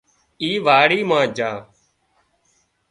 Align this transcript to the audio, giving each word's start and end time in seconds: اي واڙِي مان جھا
اي 0.41 0.49
واڙِي 0.65 0.99
مان 1.09 1.27
جھا 1.37 1.51